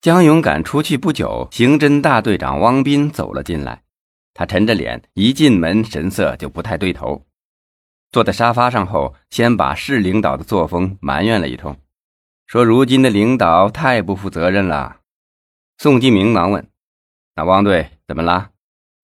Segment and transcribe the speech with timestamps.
[0.00, 3.82] 江勇赶出去不久，刑侦大队长汪斌走了进来。
[4.32, 7.26] 他沉着脸，一进门神色就不太对头。
[8.10, 11.78] 坐在沙发上后，先把市领导的作风埋怨了一通，
[12.46, 15.00] 说如今的领导太不负责任了。
[15.76, 16.70] 宋金明忙问
[17.36, 18.52] ：“那汪队怎么了？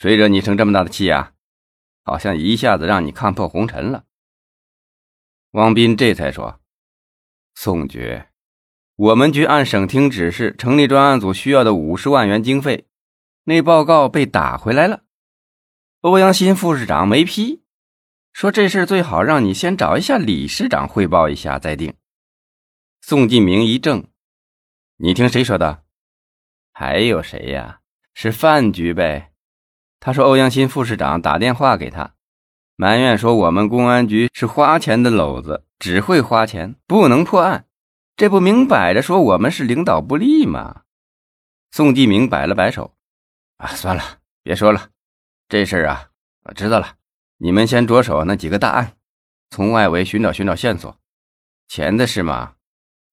[0.00, 1.34] 谁惹你生这么大的气啊？
[2.02, 4.06] 好像一下子让你看破红尘了。”
[5.52, 6.58] 汪斌这才说
[7.54, 8.24] ：“宋局，
[9.00, 12.84] 我们局按省厅指示成立专案组需要的五十万元经费，
[13.44, 15.04] 那报告被打回来了。
[16.02, 17.62] 欧阳新副市长没批，
[18.34, 21.94] 说这事最好让你先找一下李市长汇报一下再定。”
[23.00, 24.04] 宋继明一怔
[25.00, 25.82] ：“你听谁说的？
[26.70, 27.80] 还有谁呀？
[28.12, 29.32] 是范局呗。
[29.98, 32.16] 他说欧阳新副市长打电话给他。”
[32.76, 37.64] 埋怨说：“我们公安局是花钱的篓子，只会花钱，不能破案。
[38.20, 40.82] 这不明摆着说我们是领导不力吗？”
[41.72, 42.94] 宋继明摆了摆手
[43.56, 44.90] ：“啊，算了，别说了。
[45.48, 46.10] 这事儿啊，
[46.42, 46.96] 我知道了。
[47.38, 48.98] 你们先着手那几个大案，
[49.48, 51.00] 从外围寻找寻找线索。
[51.66, 52.56] 钱的事嘛，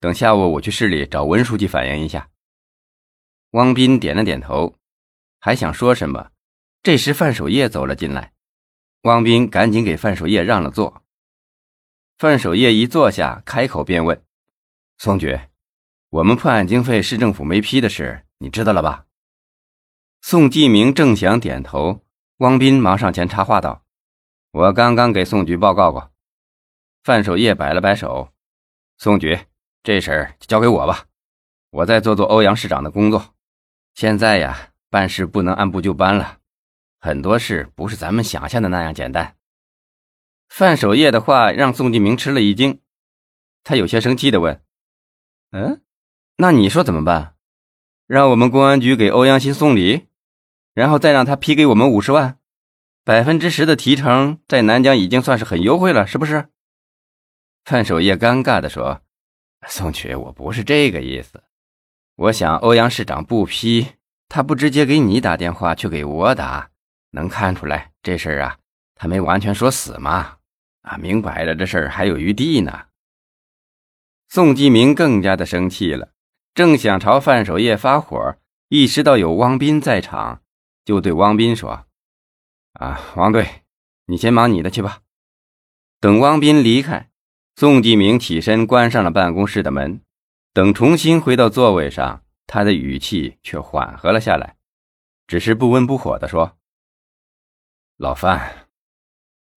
[0.00, 2.28] 等下午我去市里找文书记反映一下。”
[3.54, 4.74] 汪斌点了点头，
[5.38, 6.32] 还想说什么，
[6.82, 8.32] 这时范守业走了进来。
[9.02, 11.04] 汪斌赶紧给范守业让了座。
[12.18, 14.20] 范守业一坐下，开口便问
[14.98, 15.38] ：“宋局，
[16.08, 19.04] 我们破案经费市政府没批的事，你知道了吧？”
[20.22, 22.02] 宋继明正想点头，
[22.38, 23.84] 汪斌忙上前插话道
[24.52, 26.10] ：“我刚刚给宋局报告过。”
[27.04, 28.32] 范守业摆了摆手
[28.98, 29.38] ：“宋局，
[29.82, 31.06] 这事儿就交给我吧，
[31.70, 33.34] 我再做做欧阳市长的工作。
[33.94, 36.38] 现在呀，办事不能按部就班了。”
[36.98, 39.36] 很多事不是咱们想象的那样简单。
[40.48, 42.80] 范守业的话让宋继明吃了一惊，
[43.62, 44.60] 他有些生气的问
[45.56, 45.80] ：“嗯，
[46.36, 47.34] 那你说怎么办？
[48.06, 50.06] 让我们公安局给欧阳新送礼，
[50.74, 52.38] 然后再让他批给我们五十万，
[53.02, 56.50] 百分之十的提成，在南疆已经算是很优惠了，是不是？”
[57.64, 59.00] 范守业尴尬的说
[59.66, 61.42] ：“宋局，我不是这个意思。
[62.16, 63.92] 我想欧阳市长不批，
[64.28, 66.70] 他不直接给你打电话，却给我打。”
[67.12, 68.58] 能看出来这事儿啊，
[68.94, 70.36] 他没完全说死嘛，
[70.82, 72.88] 啊，明摆着这事儿还有余地呢。
[74.28, 76.10] 宋继明更加的生气了，
[76.54, 78.36] 正想朝范守业发火，
[78.68, 80.42] 意识到有汪斌在场，
[80.84, 81.86] 就对汪斌说
[82.74, 83.62] ：“啊，王队，
[84.06, 85.00] 你先忙你的去吧。”
[86.00, 87.08] 等汪斌离开，
[87.54, 90.00] 宋继明起身关上了办公室的门。
[90.52, 94.56] 等重新回到座位上，他的语气却缓和了下来，
[95.26, 96.56] 只是不温不火的说。
[97.96, 98.66] 老范，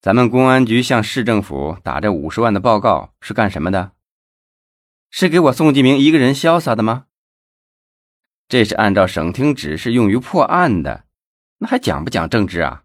[0.00, 3.92] 咱们公安局向市政府打这五十万的报告是干什么的？
[5.10, 7.06] 是给我宋继明一个人潇洒的吗？
[8.48, 11.04] 这是按照省厅指示用于破案的，
[11.58, 12.84] 那还讲不讲政治啊？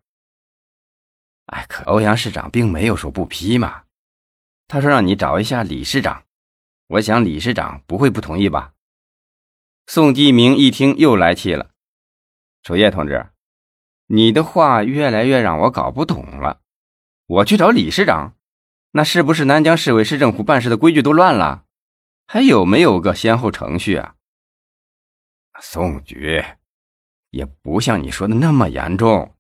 [1.48, 3.84] 哎，可欧阳市长并没有说不批嘛，
[4.68, 6.24] 他说让你找一下李市长，
[6.88, 8.74] 我想李市长不会不同意吧？
[9.86, 11.72] 宋继明一听又来气了，
[12.64, 13.30] 守业同志。
[14.08, 16.62] 你的话越来越让我搞不懂了。
[17.26, 18.36] 我去找李市长，
[18.92, 21.66] 那是不是南江市委市政府办事的规矩都乱了？
[22.26, 24.16] 还有没有个先后程序啊？
[25.62, 26.44] 宋局，
[27.30, 29.36] 也不像你说的那么严重，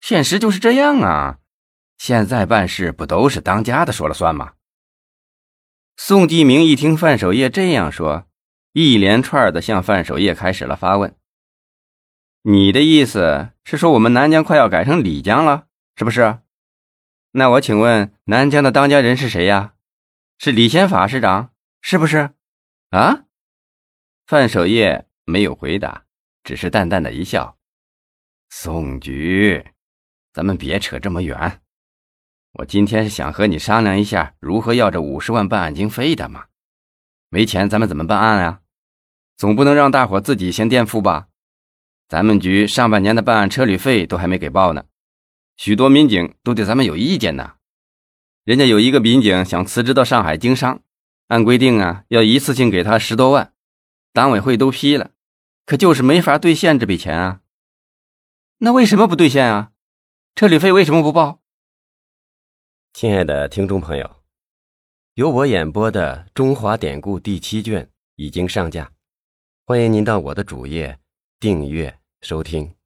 [0.00, 1.38] 现实就是这样啊。
[1.96, 4.54] 现在办事不都是当家的说了算吗？
[5.96, 8.26] 宋继明一听范守业这样说，
[8.72, 11.14] 一连串的向范守业开始了发问。
[12.42, 15.66] 你的意思是说我们南疆快要改成李江了，
[15.96, 16.38] 是不是？
[17.32, 19.74] 那我请问南疆的当家人是谁呀？
[20.38, 21.49] 是李先法师长，
[21.80, 22.30] 是不是？
[22.90, 23.24] 啊？
[24.26, 26.04] 范守业没有回答，
[26.44, 27.58] 只是淡淡的一笑。
[28.48, 29.64] 宋局，
[30.32, 31.60] 咱们别扯这么远。
[32.52, 36.46] 我今天是想和你商量一下如何要这五十万办案经费的嘛。
[37.28, 38.60] 没钱咱们怎么办案啊？
[39.36, 41.28] 总不能让大伙自己先垫付吧？
[42.08, 44.84] 咱们局上半年的办案车旅费都还没给报呢，
[45.56, 47.54] 许多民警都对咱们有意见呢。
[48.44, 50.82] 人家有一个民警想辞职到上海经商，
[51.30, 53.54] 按规定啊，要一次性给他十多万，
[54.12, 55.12] 党委会都批了，
[55.64, 57.42] 可就是没法兑现这笔钱啊。
[58.58, 59.70] 那为什么不兑现啊？
[60.34, 61.40] 车旅费为什么不报？
[62.92, 64.16] 亲爱的听众朋友，
[65.14, 68.90] 由我演播的《中华典故》第七卷已经上架，
[69.64, 70.98] 欢迎您到我的主页
[71.38, 72.00] 订阅。
[72.22, 72.79] 收听。